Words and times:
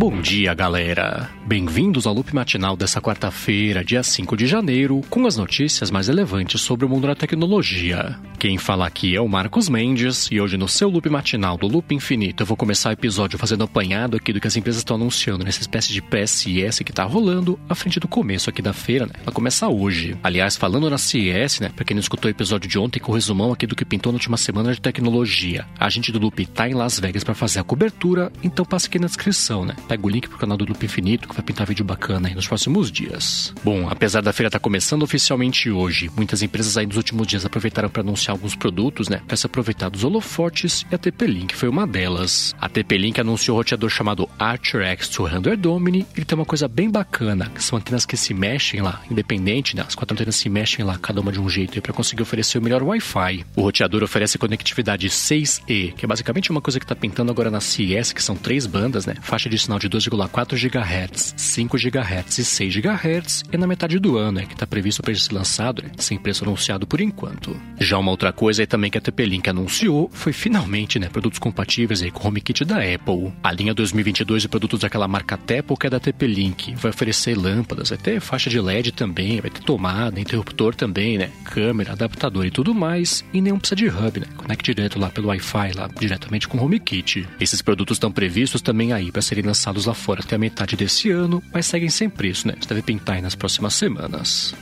Bom 0.00 0.22
dia, 0.22 0.54
galera! 0.54 1.28
Bem-vindos 1.50 2.06
ao 2.06 2.14
loop 2.14 2.32
matinal 2.32 2.76
dessa 2.76 3.00
quarta-feira, 3.00 3.84
dia 3.84 4.04
5 4.04 4.36
de 4.36 4.46
janeiro, 4.46 5.00
com 5.10 5.26
as 5.26 5.36
notícias 5.36 5.90
mais 5.90 6.06
relevantes 6.06 6.60
sobre 6.60 6.86
o 6.86 6.88
mundo 6.88 7.08
da 7.08 7.14
tecnologia. 7.16 8.16
Quem 8.38 8.56
fala 8.56 8.86
aqui 8.86 9.16
é 9.16 9.20
o 9.20 9.26
Marcos 9.26 9.68
Mendes, 9.68 10.28
e 10.30 10.40
hoje 10.40 10.56
no 10.56 10.68
seu 10.68 10.88
loop 10.88 11.10
matinal 11.10 11.58
do 11.58 11.66
Loop 11.66 11.92
Infinito 11.92 12.44
eu 12.44 12.46
vou 12.46 12.56
começar 12.56 12.90
o 12.90 12.92
episódio 12.92 13.36
fazendo 13.36 13.64
apanhado 13.64 14.16
aqui 14.16 14.32
do 14.32 14.40
que 14.40 14.46
as 14.46 14.56
empresas 14.56 14.80
estão 14.80 14.94
anunciando 14.94 15.44
nessa 15.44 15.60
espécie 15.60 15.92
de 15.92 16.00
PSS 16.00 16.84
que 16.84 16.92
tá 16.92 17.02
rolando 17.02 17.58
à 17.68 17.74
frente 17.74 17.98
do 17.98 18.06
começo 18.06 18.48
aqui 18.48 18.62
da 18.62 18.72
feira, 18.72 19.06
né? 19.06 19.14
Ela 19.20 19.32
começa 19.32 19.66
hoje. 19.66 20.16
Aliás, 20.22 20.56
falando 20.56 20.88
na 20.88 20.98
CES, 20.98 21.58
né? 21.58 21.72
Pra 21.74 21.84
quem 21.84 21.96
não 21.96 22.00
escutou 22.00 22.28
o 22.28 22.32
episódio 22.32 22.70
de 22.70 22.78
ontem 22.78 23.00
com 23.00 23.10
o 23.10 23.14
resumão 23.16 23.52
aqui 23.52 23.66
do 23.66 23.74
que 23.74 23.84
pintou 23.84 24.12
na 24.12 24.18
última 24.18 24.36
semana 24.36 24.72
de 24.72 24.80
tecnologia, 24.80 25.66
a 25.76 25.90
gente 25.90 26.12
do 26.12 26.20
Loop 26.20 26.46
tá 26.46 26.68
em 26.68 26.74
Las 26.74 27.00
Vegas 27.00 27.24
para 27.24 27.34
fazer 27.34 27.58
a 27.58 27.64
cobertura, 27.64 28.30
então 28.40 28.64
passa 28.64 28.86
aqui 28.86 29.00
na 29.00 29.08
descrição, 29.08 29.64
né? 29.64 29.74
Pega 29.88 30.06
o 30.06 30.08
link 30.08 30.28
pro 30.28 30.38
canal 30.38 30.56
do 30.56 30.64
Loop 30.64 30.84
Infinito 30.86 31.28
que 31.28 31.39
pintar 31.42 31.66
vídeo 31.66 31.84
bacana 31.84 32.28
aí 32.28 32.34
nos 32.34 32.46
próximos 32.46 32.90
dias. 32.90 33.52
Bom, 33.64 33.88
apesar 33.88 34.20
da 34.20 34.32
feira 34.32 34.48
estar 34.48 34.58
tá 34.58 34.62
começando 34.62 35.02
oficialmente 35.02 35.70
hoje, 35.70 36.10
muitas 36.16 36.42
empresas 36.42 36.76
aí 36.76 36.86
nos 36.86 36.96
últimos 36.96 37.26
dias 37.26 37.44
aproveitaram 37.44 37.88
para 37.88 38.02
anunciar 38.02 38.34
alguns 38.34 38.54
produtos, 38.54 39.08
né? 39.08 39.20
Para 39.26 39.36
se 39.36 39.46
aproveitar 39.46 39.88
dos 39.88 40.04
holofotes 40.04 40.84
e 40.90 40.94
a 40.94 40.98
TP-Link 40.98 41.54
foi 41.54 41.68
uma 41.68 41.86
delas. 41.86 42.54
A 42.60 42.68
TP-Link 42.68 43.20
anunciou 43.20 43.56
um 43.56 43.60
roteador 43.60 43.90
chamado 43.90 44.28
Archer 44.38 44.82
X200 44.96 45.56
Domini. 45.56 46.06
Ele 46.16 46.24
tem 46.24 46.36
uma 46.36 46.44
coisa 46.44 46.68
bem 46.68 46.90
bacana, 46.90 47.50
são 47.58 47.78
antenas 47.78 48.06
que 48.06 48.16
se 48.16 48.34
mexem 48.34 48.80
lá, 48.80 49.02
independente, 49.10 49.76
né? 49.76 49.84
As 49.86 49.94
quatro 49.94 50.14
antenas 50.14 50.36
se 50.36 50.48
mexem 50.48 50.84
lá, 50.84 50.98
cada 50.98 51.20
uma 51.20 51.32
de 51.32 51.40
um 51.40 51.48
jeito, 51.48 51.80
para 51.80 51.92
conseguir 51.92 52.22
oferecer 52.22 52.58
o 52.58 52.62
melhor 52.62 52.82
Wi-Fi. 52.82 53.44
O 53.56 53.62
roteador 53.62 54.02
oferece 54.02 54.38
conectividade 54.38 55.08
6E, 55.08 55.94
que 55.94 56.04
é 56.04 56.08
basicamente 56.08 56.50
uma 56.50 56.60
coisa 56.60 56.78
que 56.78 56.84
está 56.84 56.94
pintando 56.94 57.30
agora 57.30 57.50
na 57.50 57.60
CES, 57.60 58.12
que 58.12 58.22
são 58.22 58.36
três 58.36 58.66
bandas, 58.66 59.06
né? 59.06 59.14
Faixa 59.20 59.48
de 59.48 59.58
sinal 59.58 59.78
de 59.78 59.88
2,4 59.88 60.56
GHz, 60.56 61.29
5 61.36 61.76
GHz 61.76 62.38
e 62.38 62.44
6 62.44 62.76
GHz, 62.76 63.44
e 63.52 63.56
na 63.56 63.66
metade 63.66 63.98
do 63.98 64.16
ano, 64.16 64.40
é 64.40 64.46
que 64.46 64.52
está 64.52 64.66
previsto 64.66 65.02
para 65.02 65.14
ser 65.14 65.32
lançado, 65.32 65.82
né? 65.82 65.90
sem 65.98 66.18
preço 66.18 66.44
anunciado 66.44 66.86
por 66.86 67.00
enquanto. 67.00 67.56
Já 67.78 67.98
uma 67.98 68.10
outra 68.10 68.32
coisa 68.32 68.62
é 68.62 68.66
também 68.66 68.90
que 68.90 68.98
a 68.98 69.00
TP-Link 69.00 69.48
anunciou 69.48 70.10
foi 70.12 70.32
finalmente, 70.32 70.98
né, 70.98 71.08
produtos 71.08 71.38
compatíveis 71.38 72.02
aí 72.02 72.10
com 72.10 72.24
o 72.24 72.28
HomeKit 72.28 72.64
da 72.64 72.76
Apple. 72.76 73.32
A 73.42 73.52
linha 73.52 73.74
2022 73.74 74.42
de 74.42 74.48
produtos 74.48 74.80
daquela 74.80 75.08
marca 75.08 75.34
Apple 75.34 75.76
que 75.78 75.86
é 75.86 75.90
da 75.90 76.00
TP-Link 76.00 76.74
vai 76.76 76.90
oferecer 76.90 77.36
lâmpadas, 77.36 77.90
ter 78.02 78.20
faixa 78.20 78.48
de 78.48 78.60
LED 78.60 78.92
também, 78.92 79.40
vai 79.40 79.50
ter 79.50 79.60
tomada, 79.62 80.20
interruptor 80.20 80.74
também, 80.74 81.18
né, 81.18 81.30
câmera, 81.44 81.92
adaptador 81.92 82.46
e 82.46 82.50
tudo 82.50 82.74
mais, 82.74 83.24
e 83.32 83.40
nenhum 83.40 83.58
precisa 83.58 83.76
de 83.76 83.88
hub, 83.88 84.20
né, 84.20 84.26
conecte 84.36 84.74
direto 84.74 84.98
lá 84.98 85.10
pelo 85.10 85.28
Wi-Fi 85.28 85.72
lá 85.74 85.88
diretamente 85.98 86.48
com 86.48 86.58
o 86.58 86.64
HomeKit. 86.64 87.28
Esses 87.40 87.62
produtos 87.62 87.96
estão 87.96 88.10
previstos 88.10 88.62
também 88.62 88.92
aí 88.92 89.10
para 89.10 89.22
serem 89.22 89.44
lançados 89.44 89.86
lá 89.86 89.94
fora 89.94 90.20
até 90.20 90.36
a 90.36 90.38
metade 90.38 90.76
desse 90.76 91.10
ano, 91.10 91.19
mas 91.52 91.66
seguem 91.66 91.90
sem 91.90 92.08
preço, 92.08 92.46
né? 92.46 92.54
Você 92.60 92.68
deve 92.68 92.82
pintar 92.82 93.16
aí 93.16 93.22
nas 93.22 93.34
próximas 93.34 93.74
semanas. 93.74 94.54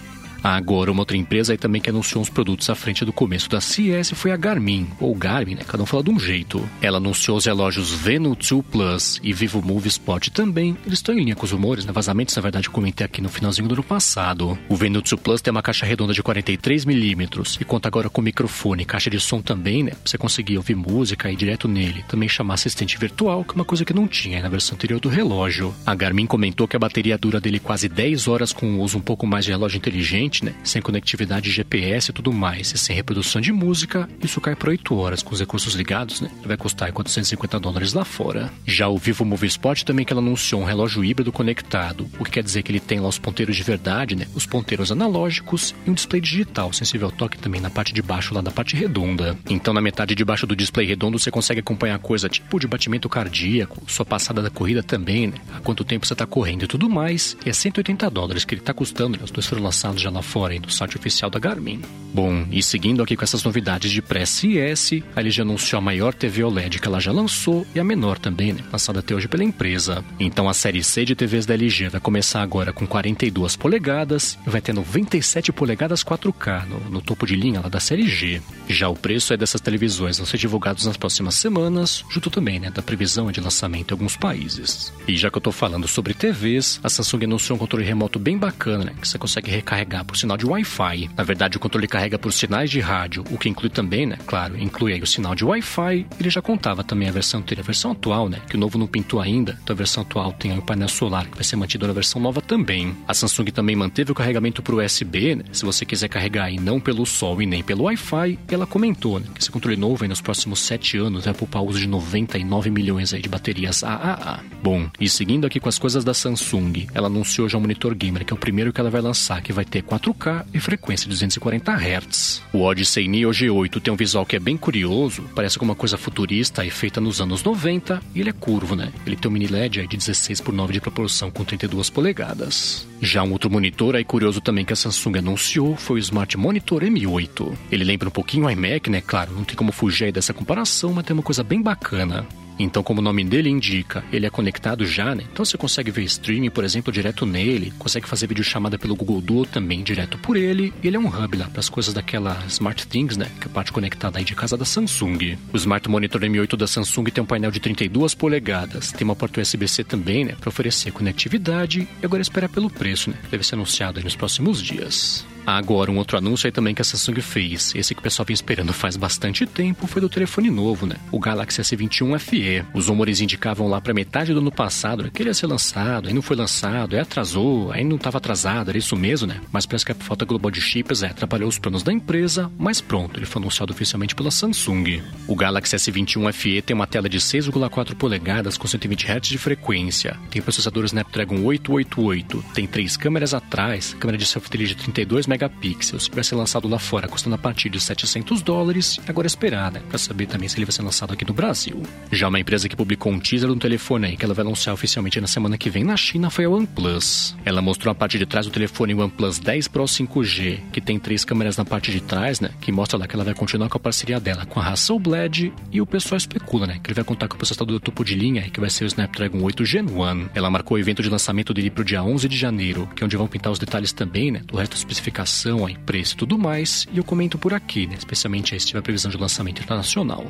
Agora, 0.42 0.92
uma 0.92 1.03
outra 1.03 1.17
empresa 1.17 1.53
aí 1.53 1.58
também 1.58 1.81
que 1.81 1.91
anunciou 1.91 2.22
uns 2.22 2.28
produtos 2.28 2.70
à 2.70 2.75
frente 2.75 3.05
do 3.05 3.12
começo 3.12 3.48
da 3.48 3.61
CES 3.61 4.12
foi 4.14 4.31
a 4.31 4.36
Garmin, 4.36 4.89
ou 5.00 5.14
Garmin, 5.14 5.56
né? 5.56 5.62
Cada 5.67 5.83
um 5.83 5.86
fala 5.86 6.03
de 6.03 6.11
um 6.11 6.19
jeito. 6.19 6.69
Ela 6.81 6.98
anunciou 6.98 7.36
os 7.36 7.47
relógios 7.47 7.92
Venu 7.92 8.36
2 8.36 8.64
Plus 8.70 9.20
e 9.22 9.33
Vivo 9.33 9.61
Move 9.61 9.89
Sport 9.89 10.28
também. 10.28 10.77
Eles 10.86 10.98
estão 10.98 11.14
em 11.14 11.25
linha 11.25 11.36
com 11.36 11.44
os 11.44 11.53
rumores, 11.53 11.84
né? 11.84 11.92
Vazamentos, 11.92 12.36
na 12.36 12.42
verdade, 12.42 12.69
eu 12.69 12.72
comentei 12.72 13.05
aqui 13.05 13.20
no 13.20 13.28
finalzinho 13.28 13.69
do 13.69 13.75
ano 13.75 13.83
passado. 13.83 14.59
O 14.69 14.77
Venu 14.77 15.00
2 15.00 15.14
Plus 15.20 15.41
tem 15.41 15.50
uma 15.50 15.62
caixa 15.62 15.84
redonda 15.84 16.12
de 16.12 16.22
43mm 16.22 17.61
e 17.61 17.64
conta 17.64 17.89
agora 17.89 18.09
com 18.09 18.22
microfone, 18.22 18.84
caixa 18.84 19.11
de 19.11 19.19
som 19.19 19.41
também, 19.41 19.83
né? 19.83 19.91
Pra 19.91 20.00
você 20.05 20.19
conseguir 20.19 20.56
ouvir 20.56 20.77
música 20.77 21.28
aí 21.28 21.36
direto 21.36 21.66
nele. 21.66 22.05
Também 22.09 22.28
chamar 22.28 22.55
assistente 22.55 22.97
virtual, 22.97 23.44
que 23.44 23.53
é 23.53 23.55
uma 23.55 23.64
coisa 23.64 23.84
que 23.84 23.92
não 23.92 24.06
tinha 24.06 24.41
na 24.41 24.48
versão 24.48 24.77
anterior 24.77 25.00
do 25.00 25.09
relógio. 25.09 25.75
A 25.84 25.94
Garmin 25.94 26.27
comentou 26.27 26.69
que 26.69 26.77
a 26.77 26.78
bateria 26.78 27.19
dura 27.19 27.41
dele 27.41 27.59
quase 27.59 27.88
10 27.88 28.28
horas 28.28 28.53
com 28.53 28.66
o 28.75 28.81
uso 28.81 28.98
um 28.98 29.00
pouco 29.00 29.27
mais 29.27 29.44
de 29.44 29.50
relógio 29.50 29.78
inteligente 29.78 30.28
né? 30.43 30.55
Sem 30.62 30.83
conectividade 30.83 31.50
GPS 31.50 32.11
e 32.11 32.15
tudo 32.15 32.33
mais, 32.33 32.72
e 32.72 32.78
sem 32.78 32.94
reprodução 32.94 33.41
de 33.41 33.53
música, 33.53 34.09
isso 34.22 34.41
cai 34.41 34.55
para 34.55 34.71
8 34.71 34.94
horas 34.94 35.22
com 35.22 35.33
os 35.33 35.41
recursos 35.41 35.75
ligados, 35.75 36.21
né? 36.21 36.31
Vai 36.44 36.56
custar 36.56 36.93
450 36.93 37.59
dólares 37.59 37.93
lá 37.93 38.05
fora. 38.05 38.53
Já 38.66 38.89
o 38.89 38.99
Vivo 38.99 39.25
Move 39.25 39.47
Sport 39.47 39.83
também 39.84 40.05
que 40.05 40.12
ela 40.12 40.22
anunciou 40.22 40.61
um 40.61 40.65
relógio 40.65 41.05
híbrido 41.05 41.33
conectado, 41.33 42.09
o 42.19 42.25
que 42.25 42.31
quer 42.33 42.43
dizer 42.43 42.62
que 42.62 42.71
ele 42.71 42.81
tem 42.81 43.00
lá 43.00 43.09
os 43.09 43.19
ponteiros 43.19 43.56
de 43.56 43.62
verdade, 43.62 44.15
né? 44.15 44.27
Os 44.34 44.47
ponteiros 44.47 44.93
analógicos 44.93 45.75
e 45.87 45.91
um 45.91 45.94
display 45.94 46.21
digital, 46.21 46.72
sensível 46.72 47.06
ao 47.06 47.12
toque 47.12 47.39
também 47.39 47.60
na 47.60 47.71
parte 47.71 47.93
de 47.93 48.03
baixo 48.03 48.34
lá 48.34 48.41
da 48.41 48.50
parte 48.50 48.77
redonda. 48.77 49.37
Então 49.49 49.72
na 49.75 49.81
metade 49.81 50.15
de 50.15 50.25
baixo 50.25 50.47
do 50.47 50.56
display 50.56 50.87
redondo 50.87 51.19
você 51.19 51.31
consegue 51.31 51.60
acompanhar 51.60 51.99
coisa 51.99 52.28
tipo 52.28 52.59
de 52.59 52.66
batimento 52.66 53.09
cardíaco, 53.09 53.83
sua 53.87 54.05
passada 54.05 54.43
da 54.43 54.50
corrida 54.50 54.83
também, 54.83 55.28
né? 55.28 55.34
Há 55.55 55.60
quanto 55.60 55.84
tempo 55.84 56.06
você 56.06 56.12
está 56.12 56.27
correndo 56.27 56.65
e 56.65 56.69
tudo 56.69 56.89
mais. 56.89 57.37
E 57.45 57.50
é 57.50 57.53
180 57.53 58.10
dólares 58.10 58.45
que 58.45 58.55
ele 58.55 58.62
está 58.62 58.75
custando, 58.75 59.19
né? 59.19 59.25
Os 59.25 59.31
dois 59.31 59.47
foram 59.47 59.62
lançados 59.62 60.00
já 60.00 60.10
lá 60.10 60.17
fora 60.22 60.52
aí 60.52 60.58
no 60.58 60.70
site 60.70 60.96
oficial 60.96 61.30
da 61.30 61.38
Garmin. 61.38 61.82
Bom, 62.12 62.46
e 62.50 62.62
seguindo 62.62 63.02
aqui 63.02 63.16
com 63.16 63.24
essas 63.24 63.44
novidades 63.44 63.90
de 63.90 64.00
pré-CES, 64.00 65.02
a 65.14 65.20
LG 65.20 65.42
anunciou 65.42 65.78
a 65.78 65.82
maior 65.82 66.14
TV 66.14 66.42
OLED 66.42 66.80
que 66.80 66.88
ela 66.88 67.00
já 67.00 67.12
lançou 67.12 67.66
e 67.74 67.78
a 67.78 67.84
menor 67.84 68.18
também, 68.18 68.52
né, 68.52 68.62
lançada 68.72 69.00
até 69.00 69.14
hoje 69.14 69.28
pela 69.28 69.44
empresa. 69.44 70.02
Então 70.18 70.48
a 70.48 70.54
série 70.54 70.82
C 70.82 71.04
de 71.04 71.14
TVs 71.14 71.44
da 71.44 71.54
LG 71.54 71.90
vai 71.90 72.00
começar 72.00 72.42
agora 72.42 72.72
com 72.72 72.86
42 72.86 73.56
polegadas 73.56 74.38
e 74.46 74.50
vai 74.50 74.60
ter 74.60 74.72
97 74.72 75.52
polegadas 75.52 76.02
4K 76.02 76.66
no, 76.66 76.90
no 76.90 77.02
topo 77.02 77.26
de 77.26 77.36
linha 77.36 77.60
lá 77.60 77.68
da 77.68 77.78
série 77.78 78.08
G. 78.08 78.40
Já 78.68 78.88
o 78.88 78.96
preço 78.96 79.34
é 79.34 79.36
dessas 79.36 79.60
televisões 79.60 80.16
vão 80.16 80.26
ser 80.26 80.38
divulgados 80.38 80.86
nas 80.86 80.96
próximas 80.96 81.34
semanas, 81.34 82.04
junto 82.10 82.30
também 82.30 82.58
né, 82.58 82.70
da 82.70 82.82
previsão 82.82 83.30
de 83.30 83.40
lançamento 83.40 83.92
em 83.92 83.94
alguns 83.94 84.16
países. 84.16 84.92
E 85.06 85.16
já 85.16 85.30
que 85.30 85.36
eu 85.36 85.42
tô 85.42 85.52
falando 85.52 85.86
sobre 85.86 86.14
TVs, 86.14 86.80
a 86.82 86.88
Samsung 86.88 87.24
anunciou 87.24 87.56
um 87.56 87.58
controle 87.58 87.84
remoto 87.84 88.18
bem 88.18 88.38
bacana, 88.38 88.84
né, 88.84 88.94
que 89.00 89.06
você 89.06 89.18
consegue 89.18 89.50
recarregar 89.50 90.04
por 90.08 90.16
sinal 90.16 90.36
de 90.36 90.46
Wi-Fi. 90.46 91.10
Na 91.16 91.22
verdade, 91.22 91.56
o 91.56 91.60
controle 91.60 91.86
carrega 91.86 92.19
por 92.19 92.32
sinais 92.32 92.70
de 92.70 92.80
rádio, 92.80 93.22
o 93.30 93.38
que 93.38 93.48
inclui 93.48 93.70
também, 93.70 94.06
né? 94.06 94.19
Claro, 94.26 94.58
inclui 94.58 94.98
o 95.00 95.06
sinal 95.06 95.34
de 95.34 95.44
Wi-Fi. 95.44 96.06
Ele 96.19 96.30
já 96.30 96.42
contava 96.42 96.82
também 96.82 97.08
a 97.08 97.12
versão 97.12 97.41
anterior, 97.41 97.62
a 97.62 97.66
versão 97.66 97.92
atual, 97.92 98.28
né? 98.28 98.41
Que 98.48 98.56
o 98.56 98.58
novo 98.58 98.78
não 98.78 98.86
pintou 98.86 99.20
ainda. 99.20 99.58
Então 99.62 99.74
a 99.74 99.76
versão 99.76 100.02
atual 100.02 100.32
tem 100.32 100.56
o 100.56 100.62
painel 100.62 100.88
solar, 100.88 101.26
que 101.26 101.36
vai 101.36 101.44
ser 101.44 101.56
mantido 101.56 101.86
na 101.86 101.92
versão 101.92 102.20
nova 102.20 102.41
também. 102.41 102.97
A 103.06 103.12
Samsung 103.12 103.47
também 103.47 103.76
manteve 103.76 104.10
o 104.10 104.14
carregamento 104.14 104.62
por 104.62 104.74
USB, 104.74 105.36
né? 105.36 105.44
Se 105.52 105.64
você 105.64 105.84
quiser 105.84 106.08
carregar 106.08 106.44
aí 106.44 106.58
não 106.58 106.80
pelo 106.80 107.04
sol 107.04 107.41
e 107.42 107.47
nem 107.47 107.62
pelo 107.62 107.84
Wi-Fi, 107.84 108.38
ela 108.50 108.66
comentou, 108.66 109.20
né? 109.20 109.26
Que 109.34 109.42
esse 109.42 109.50
controle 109.50 109.76
novo 109.76 110.02
aí 110.04 110.08
nos 110.08 110.22
próximos 110.22 110.60
7 110.60 110.97
anos 110.97 111.26
vai 111.26 111.34
poupar 111.34 111.62
uso 111.62 111.78
de 111.78 111.86
99 111.86 112.70
milhões 112.70 113.12
aí 113.12 113.20
de 113.20 113.28
baterias 113.28 113.84
AAA. 113.84 114.41
Bom, 114.62 114.88
e 114.98 115.08
seguindo 115.08 115.47
aqui 115.47 115.60
com 115.60 115.68
as 115.68 115.78
coisas 115.78 116.02
da 116.02 116.14
Samsung, 116.14 116.86
ela 116.94 117.08
anunciou 117.08 117.48
já 117.48 117.58
o 117.58 117.60
monitor 117.60 117.94
gamer, 117.94 118.24
que 118.24 118.32
é 118.32 118.36
o 118.36 118.38
primeiro 118.38 118.72
que 118.72 118.80
ela 118.80 118.91
vai 118.91 119.00
lançar, 119.00 119.42
que 119.42 119.52
vai 119.52 119.64
ter 119.64 119.82
4K 119.98 120.47
e 120.54 120.60
frequência 120.60 121.04
de 121.04 121.10
240 121.10 121.72
Hz. 121.72 122.42
O 122.53 122.62
Odyssey 122.62 123.09
Neo 123.09 123.31
G8 123.31 123.81
tem 123.81 123.92
um 123.92 123.97
visual 123.97 124.25
que 124.25 124.36
é 124.36 124.38
bem 124.38 124.56
curioso, 124.56 125.25
parece 125.34 125.59
como 125.59 125.70
uma 125.70 125.76
coisa 125.76 125.98
futurista 125.98 126.64
e 126.64 126.70
feita 126.70 127.00
nos 127.00 127.20
anos 127.20 127.42
90, 127.42 128.00
e 128.14 128.20
ele 128.20 128.31
é 128.31 128.32
curvo, 128.32 128.75
né? 128.75 128.92
Ele 129.04 129.16
tem 129.16 129.28
um 129.28 129.32
mini 129.32 129.47
LED 129.47 129.86
de 129.86 129.97
16 129.97 130.41
por 130.41 130.54
9 130.54 130.72
de 130.72 130.81
proporção 130.81 131.31
com 131.31 131.44
32 131.44 131.91
polegadas. 131.91 132.86
Já 133.00 133.22
um 133.22 133.32
outro 133.32 133.50
monitor 133.50 133.97
aí 133.97 134.04
curioso 134.04 134.41
também 134.41 134.64
que 134.64 134.72
a 134.72 134.76
Samsung 134.76 135.19
anunciou 135.19 135.76
foi 135.76 135.98
o 135.98 136.00
Smart 136.00 136.36
Monitor 136.36 136.82
M8. 136.82 137.53
Ele 137.70 137.84
lembra 137.84 138.09
um 138.09 138.12
pouquinho 138.12 138.47
o 138.47 138.50
iMac, 138.50 138.88
né? 138.91 139.00
Claro, 139.00 139.32
não 139.32 139.44
tem 139.44 139.56
como 139.56 139.72
fugir 139.72 140.12
dessa 140.12 140.32
comparação, 140.32 140.92
mas 140.92 141.04
tem 141.04 141.15
uma 141.15 141.22
coisa 141.22 141.42
bem 141.42 141.60
bacana. 141.60 142.26
Então, 142.58 142.82
como 142.82 143.00
o 143.00 143.02
nome 143.02 143.24
dele 143.24 143.48
indica, 143.48 144.04
ele 144.12 144.26
é 144.26 144.30
conectado 144.30 144.84
já, 144.86 145.14
né? 145.14 145.24
Então 145.32 145.44
você 145.44 145.56
consegue 145.56 145.91
ver 145.91 146.02
streaming, 146.02 146.50
por 146.50 146.64
exemplo, 146.64 146.92
direto 146.92 147.24
nele, 147.24 147.72
consegue 147.78 148.08
fazer 148.08 148.26
videochamada 148.26 148.78
pelo 148.78 148.96
Google 148.96 149.20
Duo 149.20 149.46
também 149.46 149.82
direto 149.82 150.19
por 150.19 150.36
ele. 150.36 150.72
Ele 150.82 150.97
é 150.97 151.00
um 151.00 151.08
hub 151.08 151.36
lá 151.36 151.48
para 151.48 151.60
as 151.60 151.68
coisas 151.68 151.94
daquela 151.94 152.42
Smart 152.48 152.86
Things, 152.86 153.16
né? 153.16 153.30
Que 153.41 153.47
é 153.47 153.50
a 153.50 153.54
parte 153.54 153.72
conectada 153.72 154.18
aí 154.18 154.24
de 154.24 154.34
casa 154.34 154.56
da 154.56 154.65
Samsung. 154.65 155.38
O 155.53 155.56
Smart 155.56 155.88
Monitor 155.88 156.21
M8 156.21 156.56
da 156.56 156.66
Samsung 156.66 157.04
tem 157.04 157.22
um 157.22 157.27
painel 157.27 157.50
de 157.50 157.60
32 157.60 158.15
polegadas, 158.15 158.92
tem 158.92 159.04
uma 159.04 159.16
porta 159.16 159.41
USB-C 159.41 159.84
também, 159.84 160.24
né? 160.24 160.34
Para 160.38 160.48
oferecer 160.48 160.92
conectividade. 160.92 161.86
E 162.03 162.04
agora 162.04 162.22
espera 162.22 162.48
pelo 162.48 162.71
preço, 162.71 163.10
né? 163.10 163.16
Deve 163.30 163.44
ser 163.44 163.54
anunciado 163.54 164.03
nos 164.03 164.16
próximos 164.16 164.62
dias. 164.62 165.24
Agora, 165.48 165.91
um 165.91 165.97
outro 165.97 166.18
anúncio 166.18 166.47
aí 166.47 166.53
também 166.53 166.74
que 166.74 166.83
a 166.83 166.84
Samsung 166.84 167.22
fez, 167.22 167.72
esse 167.74 167.95
que 167.95 168.00
o 168.00 168.03
pessoal 168.03 168.27
vem 168.27 168.34
esperando 168.34 168.71
faz 168.71 168.98
bastante 168.98 169.47
tempo, 169.47 169.86
foi 169.86 170.03
do 170.03 170.09
telefone 170.09 170.50
novo, 170.50 170.84
né? 170.84 170.97
O 171.10 171.18
Galaxy 171.18 171.62
S21 171.62 172.18
FE. 172.18 172.65
Os 172.74 172.89
rumores 172.89 173.22
indicavam 173.22 173.66
lá 173.66 173.80
para 173.80 173.95
metade 173.95 174.34
do 174.34 174.41
ano 174.41 174.53
passado 174.53 175.04
né, 175.04 175.10
que 175.10 175.22
ele 175.22 175.30
ia 175.30 175.34
ser 175.34 175.47
lançado, 175.47 176.06
aí 176.06 176.12
não 176.12 176.21
foi 176.21 176.36
lançado, 176.36 176.95
aí 176.95 177.00
atrasou, 177.00 177.72
aí 177.72 177.83
não 177.83 177.97
estava 177.97 178.18
atrasado, 178.18 178.68
era 178.68 178.77
isso 178.77 178.95
mesmo, 178.95 179.27
né? 179.27 179.41
Mas 179.50 179.65
parece 179.65 179.86
que 179.86 179.92
a 179.92 179.95
falta 179.95 180.27
global 180.27 180.50
de 180.50 180.60
chips 180.60 181.03
é, 181.03 181.06
atrapalhou 181.06 181.48
os 181.48 181.59
planos 181.59 181.83
da 181.83 181.95
empresa, 181.95 182.53
mas 182.59 182.83
pronto, 182.83 183.18
ele 183.18 183.24
foi 183.24 183.41
anunciado 183.41 183.72
oficialmente 183.72 184.15
pela 184.15 184.30
Samsung. 184.30 185.03
O 185.27 185.34
Galaxy 185.34 185.77
S21 185.77 186.30
FE 186.30 186.60
tem 186.60 186.74
uma 186.74 186.86
tela 186.86 187.09
de 187.09 187.18
6,4 187.18 187.95
polegadas 187.95 188.59
com 188.59 188.68
120 188.68 189.06
Hz 189.06 189.28
de 189.28 189.39
frequência, 189.39 190.15
tem 190.30 190.42
processador 190.42 190.84
Snapdragon 190.84 191.42
888, 191.42 192.45
tem 192.53 192.66
três 192.66 192.98
câmeras 192.98 193.33
atrás, 193.33 193.95
câmera 193.98 194.18
de 194.18 194.27
selfie 194.27 194.59
de 194.59 194.74
32 194.74 195.27
megapixels 195.27 195.37
megapixels, 195.38 196.10
vai 196.12 196.24
ser 196.24 196.34
lançado 196.34 196.66
lá 196.66 196.78
fora 196.78 197.06
custando 197.06 197.36
a 197.36 197.38
partir 197.38 197.68
de 197.68 197.80
700 197.80 198.42
dólares, 198.42 198.98
agora 199.06 199.26
esperar, 199.26 199.70
né, 199.70 199.80
para 199.88 199.98
saber 199.98 200.26
também 200.26 200.48
se 200.48 200.58
ele 200.58 200.64
vai 200.64 200.72
ser 200.72 200.82
lançado 200.82 201.12
aqui 201.12 201.24
no 201.24 201.32
Brasil. 201.32 201.82
Já 202.10 202.28
uma 202.28 202.40
empresa 202.40 202.68
que 202.68 202.76
publicou 202.76 203.12
um 203.12 203.20
teaser 203.20 203.48
no 203.48 203.56
telefone 203.56 204.06
aí 204.06 204.16
que 204.16 204.24
ela 204.24 204.34
vai 204.34 204.44
anunciar 204.44 204.74
oficialmente 204.74 205.20
na 205.20 205.26
semana 205.26 205.56
que 205.56 205.70
vem 205.70 205.84
na 205.84 205.96
China 205.96 206.28
foi 206.30 206.44
a 206.44 206.50
OnePlus. 206.50 207.36
Ela 207.44 207.62
mostrou 207.62 207.92
a 207.92 207.94
parte 207.94 208.18
de 208.18 208.26
trás 208.26 208.46
do 208.46 208.52
telefone 208.52 208.94
OnePlus 208.94 209.38
10 209.38 209.68
Pro 209.68 209.84
5G, 209.84 210.60
que 210.72 210.80
tem 210.80 210.98
três 210.98 211.24
câmeras 211.24 211.56
na 211.56 211.64
parte 211.64 211.92
de 211.92 212.00
trás, 212.00 212.40
né, 212.40 212.50
que 212.60 212.72
mostra 212.72 212.98
lá 212.98 213.06
que 213.06 213.14
ela 213.14 213.24
vai 213.24 213.34
continuar 213.34 213.68
com 213.68 213.76
a 213.76 213.80
parceria 213.80 214.18
dela 214.18 214.44
com 214.46 214.60
a 214.60 214.68
Hasselblad 214.68 215.52
e 215.70 215.80
o 215.80 215.86
pessoal 215.86 216.16
especula, 216.16 216.66
né, 216.66 216.80
que 216.82 216.88
ele 216.88 216.94
vai 216.94 217.04
contar 217.04 217.28
com 217.28 217.34
o 217.34 217.38
processador 217.38 217.78
topo 217.80 218.04
de 218.04 218.14
linha, 218.14 218.50
que 218.50 218.60
vai 218.60 218.70
ser 218.70 218.84
o 218.84 218.86
Snapdragon 218.86 219.40
8 219.42 219.64
Gen 219.64 219.84
1. 219.84 220.30
Ela 220.34 220.50
marcou 220.50 220.76
o 220.76 220.80
evento 220.80 221.02
de 221.02 221.08
lançamento 221.08 221.54
dele 221.54 221.70
pro 221.70 221.84
dia 221.84 222.02
11 222.02 222.28
de 222.28 222.36
janeiro, 222.36 222.88
que 222.96 223.02
é 223.02 223.04
onde 223.04 223.16
vão 223.16 223.28
pintar 223.28 223.52
os 223.52 223.58
detalhes 223.58 223.92
também, 223.92 224.30
né, 224.30 224.40
do 224.44 224.56
resto 224.56 224.72
da 224.72 224.78
especificação, 224.78 225.28
aí, 225.66 225.77
preço 225.86 226.15
e 226.15 226.16
tudo 226.16 226.39
mais, 226.39 226.86
e 226.92 226.98
eu 226.98 227.04
comento 227.04 227.39
por 227.39 227.54
aqui, 227.54 227.86
né, 227.86 227.95
especialmente 227.97 228.59
se 228.59 228.66
tiver 228.66 228.83
previsão 228.83 229.10
de 229.10 229.16
lançamento 229.16 229.63
internacional. 229.63 230.27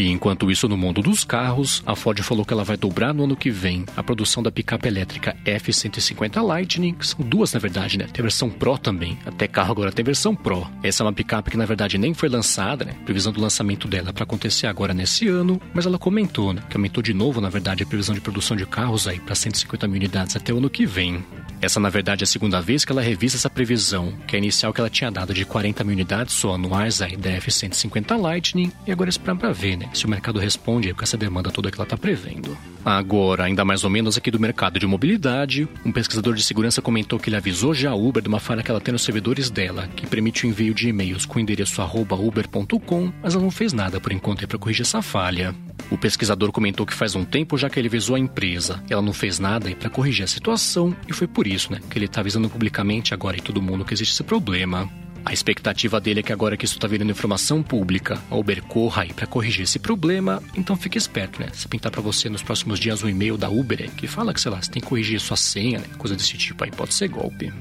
E 0.00 0.08
enquanto 0.08 0.50
isso, 0.50 0.66
no 0.66 0.78
mundo 0.78 1.02
dos 1.02 1.24
carros, 1.24 1.82
a 1.84 1.94
Ford 1.94 2.18
falou 2.22 2.42
que 2.42 2.54
ela 2.54 2.64
vai 2.64 2.74
dobrar 2.74 3.12
no 3.12 3.24
ano 3.24 3.36
que 3.36 3.50
vem 3.50 3.84
a 3.94 4.02
produção 4.02 4.42
da 4.42 4.50
picape 4.50 4.88
elétrica 4.88 5.36
F-150 5.44 6.42
Lightning, 6.42 6.94
que 6.94 7.06
são 7.06 7.20
duas 7.20 7.52
na 7.52 7.60
verdade, 7.60 7.98
né? 7.98 8.06
Tem 8.10 8.22
versão 8.22 8.48
Pro 8.48 8.78
também. 8.78 9.18
Até 9.26 9.46
carro 9.46 9.72
agora 9.72 9.92
tem 9.92 10.02
versão 10.02 10.34
Pro. 10.34 10.66
Essa 10.82 11.02
é 11.02 11.04
uma 11.04 11.12
picape 11.12 11.50
que 11.50 11.56
na 11.58 11.66
verdade 11.66 11.98
nem 11.98 12.14
foi 12.14 12.30
lançada, 12.30 12.86
né? 12.86 12.94
Previsão 13.04 13.30
do 13.30 13.42
lançamento 13.42 13.86
dela 13.86 14.10
para 14.10 14.22
acontecer 14.22 14.66
agora 14.68 14.94
nesse 14.94 15.28
ano, 15.28 15.60
mas 15.74 15.84
ela 15.84 15.98
comentou, 15.98 16.54
né? 16.54 16.62
Que 16.70 16.78
aumentou 16.78 17.02
de 17.02 17.12
novo, 17.12 17.38
na 17.38 17.50
verdade, 17.50 17.82
a 17.82 17.86
previsão 17.86 18.14
de 18.14 18.22
produção 18.22 18.56
de 18.56 18.64
carros 18.64 19.06
aí 19.06 19.20
para 19.20 19.34
150 19.34 19.86
mil 19.86 19.96
unidades 19.96 20.34
até 20.34 20.50
o 20.50 20.56
ano 20.56 20.70
que 20.70 20.86
vem. 20.86 21.22
Essa, 21.60 21.78
na 21.78 21.90
verdade, 21.90 22.22
é 22.22 22.24
a 22.24 22.26
segunda 22.26 22.58
vez 22.58 22.86
que 22.86 22.92
ela 22.92 23.02
revisa 23.02 23.36
essa 23.36 23.50
previsão, 23.50 24.14
que 24.26 24.34
é 24.34 24.38
a 24.38 24.42
inicial 24.42 24.72
que 24.72 24.80
ela 24.80 24.88
tinha 24.88 25.10
dado 25.10 25.34
de 25.34 25.44
40 25.44 25.84
mil 25.84 25.92
unidades 25.92 26.32
só 26.32 26.54
anuais 26.54 27.02
aí 27.02 27.18
da 27.18 27.28
F-150 27.32 28.18
Lightning, 28.18 28.72
e 28.86 28.92
agora 28.92 29.10
esperar 29.10 29.36
para 29.36 29.52
ver, 29.52 29.76
né? 29.76 29.89
Se 29.92 30.06
o 30.06 30.08
mercado 30.08 30.38
responde 30.38 30.92
com 30.94 31.02
essa 31.02 31.16
demanda 31.16 31.50
toda 31.50 31.70
que 31.70 31.76
ela 31.76 31.84
está 31.84 31.96
prevendo. 31.96 32.56
Agora, 32.84 33.44
ainda 33.44 33.64
mais 33.64 33.84
ou 33.84 33.90
menos 33.90 34.16
aqui 34.16 34.30
do 34.30 34.40
mercado 34.40 34.78
de 34.78 34.86
mobilidade, 34.86 35.68
um 35.84 35.92
pesquisador 35.92 36.34
de 36.34 36.42
segurança 36.42 36.80
comentou 36.80 37.18
que 37.18 37.28
ele 37.28 37.36
avisou 37.36 37.74
já 37.74 37.90
a 37.90 37.94
Uber 37.94 38.22
de 38.22 38.28
uma 38.28 38.40
falha 38.40 38.62
que 38.62 38.70
ela 38.70 38.80
tem 38.80 38.92
nos 38.92 39.02
servidores 39.02 39.50
dela, 39.50 39.88
que 39.88 40.06
permite 40.06 40.46
o 40.46 40.48
envio 40.48 40.72
de 40.72 40.88
e-mails 40.88 41.26
com 41.26 41.38
o 41.38 41.40
endereço 41.40 41.80
uber.com, 41.82 43.12
mas 43.22 43.34
ela 43.34 43.42
não 43.42 43.50
fez 43.50 43.72
nada 43.72 44.00
por 44.00 44.12
enquanto 44.12 44.46
para 44.46 44.58
corrigir 44.58 44.82
essa 44.82 45.02
falha. 45.02 45.54
O 45.90 45.98
pesquisador 45.98 46.52
comentou 46.52 46.86
que 46.86 46.94
faz 46.94 47.14
um 47.14 47.24
tempo 47.24 47.56
já 47.56 47.68
que 47.68 47.78
ele 47.78 47.88
avisou 47.88 48.16
a 48.16 48.18
empresa. 48.18 48.82
Ela 48.88 49.02
não 49.02 49.12
fez 49.12 49.38
nada 49.38 49.70
para 49.74 49.90
corrigir 49.90 50.24
a 50.24 50.28
situação 50.28 50.94
e 51.08 51.12
foi 51.12 51.26
por 51.26 51.46
isso 51.46 51.72
né, 51.72 51.80
que 51.90 51.98
ele 51.98 52.06
está 52.06 52.20
avisando 52.20 52.48
publicamente 52.48 53.14
agora 53.14 53.36
e 53.36 53.40
todo 53.40 53.62
mundo 53.62 53.84
que 53.84 53.94
existe 53.94 54.12
esse 54.12 54.22
problema. 54.22 54.88
A 55.24 55.32
expectativa 55.32 56.00
dele 56.00 56.20
é 56.20 56.22
que 56.22 56.32
agora 56.32 56.56
que 56.56 56.64
isso 56.64 56.74
está 56.74 56.88
virando 56.88 57.10
informação 57.10 57.62
pública, 57.62 58.18
a 58.30 58.36
Uber 58.36 58.62
corra 58.62 59.02
aí 59.02 59.12
para 59.12 59.26
corrigir 59.26 59.62
esse 59.62 59.78
problema, 59.78 60.42
então 60.56 60.76
fique 60.76 60.96
esperto, 60.96 61.40
né? 61.40 61.48
Se 61.52 61.68
pintar 61.68 61.92
para 61.92 62.00
você 62.00 62.28
nos 62.28 62.42
próximos 62.42 62.78
dias 62.78 63.02
um 63.02 63.08
e-mail 63.08 63.36
da 63.36 63.48
Uber 63.48 63.90
que 63.92 64.06
fala 64.06 64.32
que, 64.32 64.40
sei 64.40 64.50
lá, 64.50 64.60
você 64.60 64.70
tem 64.70 64.82
que 64.82 64.88
corrigir 64.88 65.20
sua 65.20 65.36
senha, 65.36 65.78
né? 65.78 65.86
Coisa 65.98 66.16
desse 66.16 66.36
tipo 66.36 66.64
aí, 66.64 66.70
pode 66.70 66.94
ser 66.94 67.08
golpe. 67.08 67.52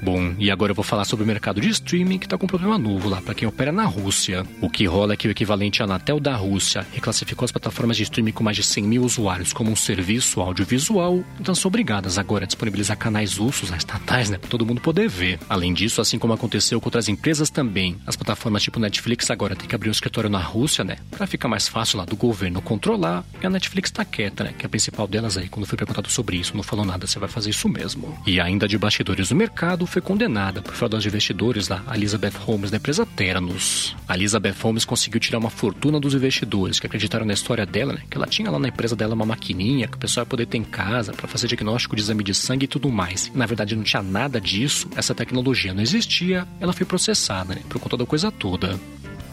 Bom, 0.00 0.34
e 0.38 0.50
agora 0.50 0.70
eu 0.70 0.74
vou 0.74 0.84
falar 0.84 1.04
sobre 1.04 1.24
o 1.24 1.26
mercado 1.26 1.60
de 1.60 1.68
streaming 1.68 2.18
que 2.18 2.26
está 2.26 2.38
com 2.38 2.44
um 2.44 2.48
problema 2.48 2.78
novo 2.78 3.08
lá 3.08 3.20
para 3.20 3.34
quem 3.34 3.48
opera 3.48 3.72
na 3.72 3.84
Rússia. 3.84 4.46
O 4.60 4.70
que 4.70 4.86
rola 4.86 5.14
é 5.14 5.16
que 5.16 5.26
o 5.26 5.30
equivalente 5.30 5.82
à 5.82 5.84
Anatel 5.84 6.20
da 6.20 6.36
Rússia 6.36 6.86
reclassificou 6.92 7.44
as 7.44 7.52
plataformas 7.52 7.96
de 7.96 8.04
streaming 8.04 8.32
com 8.32 8.44
mais 8.44 8.56
de 8.56 8.62
100 8.62 8.84
mil 8.84 9.02
usuários 9.02 9.52
como 9.52 9.70
um 9.70 9.76
serviço 9.76 10.40
audiovisual, 10.40 11.24
então 11.40 11.54
são 11.54 11.68
obrigadas 11.68 12.16
agora 12.16 12.44
a 12.44 12.46
disponibilizar 12.46 12.96
canais 12.96 13.36
russos, 13.36 13.70
estatais, 13.70 14.30
né, 14.30 14.38
para 14.38 14.48
todo 14.48 14.64
mundo 14.64 14.80
poder 14.80 15.08
ver. 15.08 15.38
Além 15.48 15.74
disso, 15.74 16.00
assim 16.00 16.18
como 16.18 16.32
aconteceu 16.32 16.80
com 16.80 16.86
outras 16.86 17.08
empresas 17.08 17.50
também, 17.50 17.96
as 18.06 18.16
plataformas 18.16 18.62
tipo 18.62 18.78
Netflix 18.78 19.30
agora 19.30 19.56
têm 19.56 19.68
que 19.68 19.74
abrir 19.74 19.88
um 19.88 19.92
escritório 19.92 20.30
na 20.30 20.40
Rússia, 20.40 20.84
né, 20.84 20.96
para 21.10 21.26
ficar 21.26 21.48
mais 21.48 21.66
fácil 21.66 21.98
lá 21.98 22.04
do 22.04 22.16
governo 22.16 22.62
controlar. 22.62 23.24
E 23.42 23.46
a 23.46 23.50
Netflix 23.50 23.90
está 23.90 24.04
quieta, 24.04 24.44
né, 24.44 24.54
que 24.56 24.64
é 24.64 24.66
a 24.66 24.70
principal 24.70 25.08
delas 25.08 25.36
aí, 25.36 25.48
quando 25.48 25.66
foi 25.66 25.76
perguntado 25.76 26.08
sobre 26.08 26.36
isso, 26.36 26.56
não 26.56 26.62
falou 26.62 26.84
nada, 26.84 27.06
você 27.06 27.18
vai 27.18 27.28
fazer 27.28 27.50
isso 27.50 27.68
mesmo. 27.68 28.16
E 28.26 28.40
ainda 28.40 28.68
de 28.68 28.78
bastidores 28.78 29.30
do 29.30 29.34
mercado, 29.34 29.87
foi 29.88 30.02
condenada 30.02 30.62
por 30.62 30.74
fraudar 30.74 31.00
de 31.00 31.08
investidores 31.08 31.68
lá, 31.68 31.82
a 31.86 31.96
Elizabeth 31.96 32.34
Holmes, 32.38 32.70
da 32.70 32.76
empresa 32.76 33.06
Ternos. 33.06 33.96
A 34.06 34.14
Elizabeth 34.14 34.54
Holmes 34.62 34.84
conseguiu 34.84 35.20
tirar 35.20 35.38
uma 35.38 35.50
fortuna 35.50 35.98
dos 35.98 36.14
investidores 36.14 36.78
que 36.78 36.86
acreditaram 36.86 37.26
na 37.26 37.32
história 37.32 37.66
dela, 37.66 37.94
né? 37.94 38.02
Que 38.08 38.16
ela 38.16 38.26
tinha 38.26 38.50
lá 38.50 38.58
na 38.58 38.68
empresa 38.68 38.94
dela 38.94 39.14
uma 39.14 39.26
maquininha 39.26 39.88
que 39.88 39.96
o 39.96 40.00
pessoal 40.00 40.22
ia 40.22 40.28
poder 40.28 40.46
ter 40.46 40.58
em 40.58 40.64
casa 40.64 41.12
para 41.12 41.26
fazer 41.26 41.48
diagnóstico 41.48 41.96
de 41.96 42.02
exame 42.02 42.22
de 42.22 42.34
sangue 42.34 42.64
e 42.64 42.68
tudo 42.68 42.90
mais. 42.90 43.30
Na 43.34 43.46
verdade, 43.46 43.74
não 43.74 43.82
tinha 43.82 44.02
nada 44.02 44.40
disso, 44.40 44.88
essa 44.94 45.14
tecnologia 45.14 45.74
não 45.74 45.82
existia, 45.82 46.46
ela 46.60 46.72
foi 46.72 46.86
processada, 46.86 47.54
né? 47.54 47.62
Por 47.68 47.80
conta 47.80 47.96
da 47.96 48.06
coisa 48.06 48.30
toda. 48.30 48.78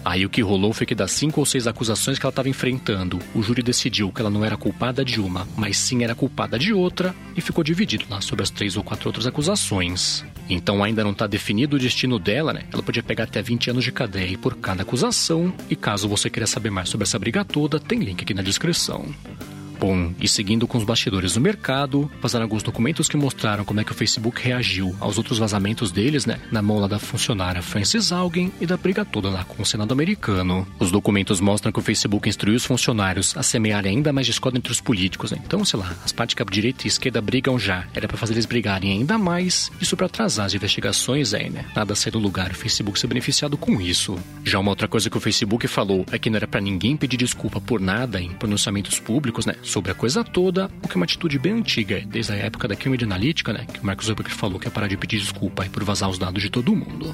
Aí 0.05 0.23
o 0.23 0.29
que 0.29 0.43
rolou 0.43 0.71
foi 0.71 0.85
que 0.85 0.93
das 0.93 1.11
cinco 1.11 1.39
ou 1.39 1.45
seis 1.47 1.65
acusações 1.65 2.19
que 2.19 2.25
ela 2.25 2.31
estava 2.31 2.47
enfrentando, 2.47 3.19
o 3.33 3.41
júri 3.41 3.63
decidiu 3.63 4.11
que 4.11 4.21
ela 4.21 4.29
não 4.29 4.45
era 4.45 4.55
culpada 4.55 5.03
de 5.03 5.19
uma, 5.19 5.47
mas 5.57 5.77
sim 5.77 6.03
era 6.03 6.13
culpada 6.13 6.59
de 6.59 6.71
outra, 6.71 7.15
e 7.35 7.41
ficou 7.41 7.63
dividido 7.63 8.05
lá 8.07 8.21
sobre 8.21 8.43
as 8.43 8.51
três 8.51 8.77
ou 8.77 8.83
quatro 8.83 9.09
outras 9.09 9.25
acusações. 9.25 10.23
Então 10.49 10.83
ainda 10.83 11.03
não 11.03 11.11
está 11.11 11.27
definido 11.27 11.75
o 11.75 11.79
destino 11.79 12.19
dela, 12.19 12.53
né? 12.53 12.63
Ela 12.71 12.83
podia 12.83 13.03
pegar 13.03 13.23
até 13.23 13.41
20 13.41 13.71
anos 13.71 13.83
de 13.83 13.91
cadeia 13.91 14.37
por 14.37 14.55
cada 14.55 14.83
acusação, 14.83 15.53
e 15.69 15.75
caso 15.75 16.07
você 16.07 16.29
queira 16.29 16.47
saber 16.47 16.69
mais 16.69 16.89
sobre 16.89 17.03
essa 17.03 17.17
briga 17.17 17.43
toda, 17.43 17.79
tem 17.79 17.99
link 17.99 18.21
aqui 18.21 18.33
na 18.33 18.41
descrição. 18.41 19.05
Bom, 19.79 20.13
e 20.19 20.27
seguindo 20.27 20.67
com 20.67 20.77
os 20.77 20.83
bastidores 20.83 21.33
do 21.33 21.41
mercado, 21.41 22.09
vazaram 22.21 22.43
alguns 22.43 22.63
documentos 22.63 23.07
que 23.07 23.17
mostraram 23.17 23.65
como 23.65 23.79
é 23.79 23.83
que 23.83 23.91
o 23.91 23.95
Facebook 23.95 24.41
reagiu 24.41 24.95
aos 24.99 25.17
outros 25.17 25.37
vazamentos 25.37 25.91
deles, 25.91 26.25
né? 26.25 26.39
Na 26.51 26.61
mão 26.61 26.79
lá 26.79 26.87
da 26.87 26.99
funcionária 26.99 27.61
Frances 27.61 28.11
Algen 28.11 28.51
e 28.59 28.65
da 28.65 28.77
briga 28.77 29.03
toda 29.03 29.29
lá 29.29 29.43
com 29.43 29.61
o 29.61 29.65
Senado 29.65 29.91
americano. 29.91 30.67
Os 30.79 30.91
documentos 30.91 31.39
mostram 31.39 31.71
que 31.71 31.79
o 31.79 31.81
Facebook 31.81 32.27
instruiu 32.27 32.55
os 32.55 32.65
funcionários 32.65 33.35
a 33.37 33.43
semearem 33.43 33.97
ainda 33.97 34.13
mais 34.13 34.27
discórdia 34.27 34.57
entre 34.57 34.71
os 34.71 34.81
políticos, 34.81 35.31
né? 35.31 35.39
Então, 35.45 35.63
sei 35.65 35.79
lá, 35.79 35.93
as 36.03 36.11
partes 36.11 36.33
que 36.33 36.41
a 36.41 36.45
direita 36.45 36.83
e 36.83 36.85
a 36.85 36.87
esquerda 36.87 37.21
brigam 37.21 37.59
já, 37.59 37.85
era 37.93 38.07
para 38.07 38.17
fazer 38.17 38.33
eles 38.33 38.45
brigarem 38.45 38.91
ainda 38.91 39.17
mais, 39.17 39.71
isso 39.81 39.97
para 39.97 40.05
atrasar 40.05 40.45
as 40.45 40.53
investigações 40.53 41.33
aí, 41.33 41.49
né? 41.49 41.65
Nada 41.75 41.95
ser 41.95 42.11
do 42.11 42.19
lugar 42.19 42.51
o 42.51 42.55
Facebook 42.55 42.99
ser 42.99 43.07
beneficiado 43.07 43.57
com 43.57 43.81
isso. 43.81 44.17
Já 44.43 44.59
uma 44.59 44.71
outra 44.71 44.87
coisa 44.87 45.09
que 45.09 45.17
o 45.17 45.21
Facebook 45.21 45.67
falou 45.67 46.05
é 46.11 46.17
que 46.17 46.29
não 46.29 46.37
era 46.37 46.47
para 46.47 46.61
ninguém 46.61 46.95
pedir 46.95 47.17
desculpa 47.17 47.59
por 47.59 47.79
nada 47.79 48.21
em 48.21 48.29
pronunciamentos 48.29 48.99
públicos, 48.99 49.45
né? 49.45 49.55
Sobre 49.75 49.91
a 49.91 49.93
coisa 49.93 50.23
toda, 50.23 50.71
o 50.81 50.87
que 50.87 50.93
é 50.93 50.95
uma 50.95 51.03
atitude 51.03 51.37
bem 51.37 51.51
antiga, 51.51 52.01
desde 52.07 52.31
a 52.31 52.35
época 52.37 52.65
da 52.65 52.77
Cambridge 52.77 53.03
Analytica, 53.03 53.51
né, 53.51 53.65
que 53.65 53.81
o 53.81 53.85
Mark 53.85 54.01
Zuckerberg 54.01 54.33
falou 54.33 54.57
que 54.57 54.69
é 54.69 54.71
parar 54.71 54.87
de 54.87 54.95
pedir 54.95 55.19
desculpa 55.19 55.65
por 55.65 55.83
vazar 55.83 56.09
os 56.09 56.17
dados 56.17 56.41
de 56.41 56.49
todo 56.49 56.73
mundo. 56.73 57.13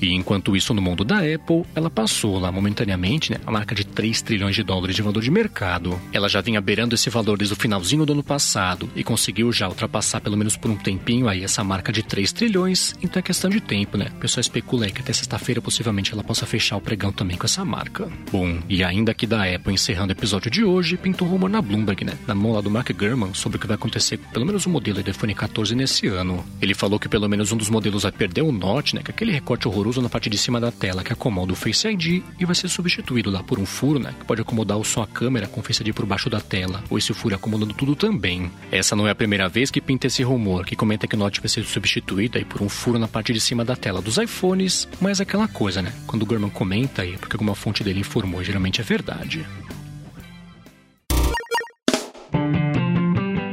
E 0.00 0.12
enquanto 0.12 0.56
isso, 0.56 0.74
no 0.74 0.82
mundo 0.82 1.04
da 1.04 1.18
Apple, 1.18 1.64
ela 1.74 1.90
passou 1.90 2.38
lá 2.38 2.50
momentaneamente 2.50 3.30
né, 3.30 3.38
a 3.46 3.50
marca 3.50 3.74
de 3.74 3.84
3 3.84 4.22
trilhões 4.22 4.54
de 4.54 4.62
dólares 4.62 4.96
de 4.96 5.02
valor 5.02 5.22
de 5.22 5.30
mercado. 5.30 6.00
Ela 6.12 6.28
já 6.28 6.40
vinha 6.40 6.60
beirando 6.60 6.94
esse 6.94 7.10
valor 7.10 7.38
desde 7.38 7.54
o 7.54 7.56
finalzinho 7.56 8.04
do 8.04 8.12
ano 8.12 8.22
passado 8.22 8.88
e 8.94 9.04
conseguiu 9.04 9.52
já 9.52 9.68
ultrapassar 9.68 10.20
pelo 10.20 10.36
menos 10.36 10.56
por 10.56 10.70
um 10.70 10.76
tempinho 10.76 11.28
aí 11.28 11.42
essa 11.44 11.64
marca 11.64 11.92
de 11.92 12.02
3 12.02 12.32
trilhões, 12.32 12.94
então 13.02 13.20
é 13.20 13.22
questão 13.22 13.50
de 13.50 13.60
tempo, 13.60 13.96
né? 13.96 14.08
O 14.16 14.20
pessoal 14.20 14.40
especula 14.40 14.86
aí 14.86 14.92
que 14.92 15.00
até 15.00 15.12
sexta-feira 15.12 15.60
possivelmente 15.60 16.12
ela 16.12 16.22
possa 16.22 16.46
fechar 16.46 16.76
o 16.76 16.80
pregão 16.80 17.12
também 17.12 17.36
com 17.36 17.46
essa 17.46 17.64
marca. 17.64 18.08
Bom, 18.30 18.58
e 18.68 18.82
ainda 18.82 19.12
aqui 19.12 19.26
da 19.26 19.44
Apple, 19.44 19.72
encerrando 19.72 20.12
o 20.12 20.16
episódio 20.16 20.50
de 20.50 20.64
hoje, 20.64 20.96
pintou 20.96 21.26
um 21.26 21.30
rumor 21.30 21.48
na 21.48 21.62
Bloomberg, 21.62 22.04
né? 22.04 22.14
Na 22.26 22.34
mão 22.34 22.52
lá 22.52 22.60
do 22.60 22.70
Mark 22.70 22.90
Gurman 22.92 23.32
sobre 23.34 23.56
o 23.56 23.60
que 23.60 23.66
vai 23.66 23.76
acontecer 23.76 24.18
com 24.18 24.30
pelo 24.30 24.46
menos 24.46 24.66
um 24.66 24.70
modelo 24.70 25.02
do 25.02 25.10
iPhone 25.10 25.34
14 25.34 25.74
nesse 25.74 26.06
ano. 26.08 26.44
Ele 26.60 26.74
falou 26.74 26.98
que 26.98 27.08
pelo 27.08 27.28
menos 27.28 27.52
um 27.52 27.56
dos 27.56 27.70
modelos 27.70 28.02
vai 28.02 28.12
perder 28.12 28.42
o 28.42 28.52
Note, 28.52 28.94
né? 28.94 29.02
Que 29.02 29.10
é 29.10 29.14
aquele 29.14 29.32
recorte 29.32 29.68
horroroso 29.68 29.83
usa 29.86 30.00
na 30.00 30.08
parte 30.08 30.30
de 30.30 30.38
cima 30.38 30.60
da 30.60 30.70
tela 30.70 31.02
que 31.02 31.12
acomoda 31.12 31.52
o 31.52 31.56
Face 31.56 31.86
ID 31.88 32.22
e 32.38 32.44
vai 32.44 32.54
ser 32.54 32.68
substituído 32.68 33.30
lá 33.30 33.42
por 33.42 33.58
um 33.58 33.66
furo, 33.66 33.98
né, 33.98 34.14
que 34.18 34.24
pode 34.24 34.40
acomodar 34.40 34.82
só 34.84 35.02
a 35.02 35.06
câmera 35.06 35.46
com 35.46 35.60
o 35.60 35.62
Face 35.62 35.82
ID 35.82 35.94
por 35.94 36.06
baixo 36.06 36.28
da 36.28 36.40
tela, 36.40 36.82
ou 36.90 36.98
esse 36.98 37.12
furo 37.12 37.34
acomodando 37.34 37.74
tudo 37.74 37.94
também. 37.94 38.50
Essa 38.70 38.96
não 38.96 39.06
é 39.06 39.10
a 39.10 39.14
primeira 39.14 39.48
vez 39.48 39.70
que 39.70 39.80
pinta 39.80 40.06
esse 40.06 40.22
rumor, 40.22 40.64
que 40.64 40.76
comenta 40.76 41.06
que 41.06 41.14
o 41.14 41.18
Note 41.18 41.40
vai 41.40 41.48
ser 41.48 41.64
substituído 41.64 42.38
aí 42.38 42.44
por 42.44 42.62
um 42.62 42.68
furo 42.68 42.98
na 42.98 43.08
parte 43.08 43.32
de 43.32 43.40
cima 43.40 43.64
da 43.64 43.76
tela 43.76 44.02
dos 44.02 44.18
iPhones, 44.18 44.88
mas 45.00 45.20
é 45.20 45.22
aquela 45.22 45.48
coisa, 45.48 45.82
né, 45.82 45.92
quando 46.06 46.22
o 46.22 46.26
Gurman 46.26 46.50
comenta 46.50 47.02
aí, 47.02 47.16
porque 47.16 47.36
alguma 47.36 47.54
fonte 47.54 47.82
dele 47.82 48.00
informou, 48.00 48.42
geralmente 48.42 48.80
é 48.80 48.84
verdade. 48.84 49.46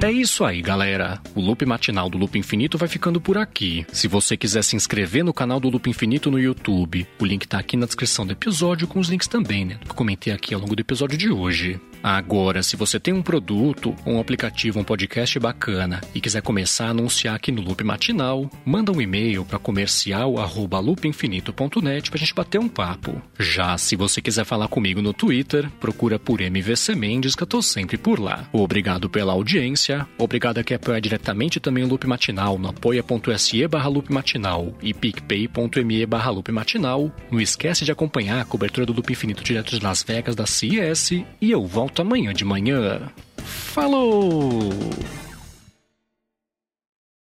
É 0.03 0.11
isso 0.11 0.43
aí, 0.43 0.63
galera. 0.63 1.21
O 1.35 1.39
Loop 1.39 1.63
Matinal 1.63 2.09
do 2.09 2.17
Loop 2.17 2.37
Infinito 2.37 2.75
vai 2.75 2.87
ficando 2.87 3.21
por 3.21 3.37
aqui. 3.37 3.85
Se 3.93 4.07
você 4.07 4.35
quiser 4.35 4.63
se 4.63 4.75
inscrever 4.75 5.23
no 5.23 5.31
canal 5.31 5.59
do 5.59 5.69
Loop 5.69 5.87
Infinito 5.87 6.31
no 6.31 6.39
YouTube, 6.39 7.07
o 7.19 7.25
link 7.25 7.47
tá 7.47 7.59
aqui 7.59 7.77
na 7.77 7.85
descrição 7.85 8.25
do 8.25 8.31
episódio, 8.31 8.87
com 8.87 8.99
os 8.99 9.09
links 9.09 9.27
também, 9.27 9.63
né? 9.63 9.77
Que 9.87 9.93
comentei 9.93 10.33
aqui 10.33 10.55
ao 10.55 10.59
longo 10.59 10.75
do 10.75 10.79
episódio 10.79 11.15
de 11.15 11.29
hoje. 11.29 11.79
Agora, 12.03 12.61
se 12.63 12.75
você 12.75 12.99
tem 12.99 13.13
um 13.13 13.21
produto, 13.21 13.95
um 14.05 14.19
aplicativo, 14.19 14.79
um 14.79 14.83
podcast 14.83 15.39
bacana 15.39 16.01
e 16.15 16.21
quiser 16.21 16.41
começar 16.41 16.87
a 16.87 16.89
anunciar 16.89 17.35
aqui 17.35 17.51
no 17.51 17.61
Loop 17.61 17.83
Matinal, 17.83 18.49
manda 18.65 18.91
um 18.91 18.99
e-mail 19.01 19.45
para 19.45 19.59
comercial@loopinfinito.net 19.59 22.09
para 22.09 22.17
a 22.17 22.19
gente 22.19 22.33
bater 22.33 22.59
um 22.59 22.67
papo. 22.67 23.21
Já 23.39 23.77
se 23.77 23.95
você 23.95 24.19
quiser 24.21 24.45
falar 24.45 24.67
comigo 24.67 24.99
no 25.01 25.13
Twitter, 25.13 25.69
procura 25.79 26.17
por 26.17 26.41
MVC 26.41 26.95
Mendes 26.95 27.35
que 27.35 27.43
eu 27.43 27.47
tô 27.47 27.61
sempre 27.61 27.97
por 27.97 28.19
lá. 28.19 28.49
Obrigado 28.51 29.07
pela 29.09 29.33
audiência, 29.33 30.07
obrigado 30.17 30.57
a 30.57 30.63
quem 30.63 30.75
apoia 30.75 30.99
diretamente 30.99 31.59
também 31.59 31.83
o 31.83 31.87
Loop 31.87 32.07
Matinal 32.07 32.57
no 32.57 32.69
apoia.se 32.69 33.67
barra 33.67 33.89
Loop 33.89 34.11
Matinal 34.11 34.73
e 34.81 34.91
picpay.me 34.93 36.05
barra 36.05 36.31
Loop 36.31 36.51
Matinal. 36.51 37.11
Não 37.29 37.39
esquece 37.39 37.85
de 37.85 37.91
acompanhar 37.91 38.41
a 38.41 38.45
cobertura 38.45 38.85
do 38.85 38.93
Loop 38.93 39.11
Infinito 39.11 39.43
direto 39.43 39.77
de 39.77 39.83
Las 39.83 40.03
Vegas 40.03 40.35
da 40.35 40.45
CES 40.45 41.11
e 41.11 41.51
eu 41.51 41.65
volto 41.91 42.01
amanhã 42.03 42.33
de 42.33 42.45
manhã. 42.45 43.01
Falou! 43.43 44.69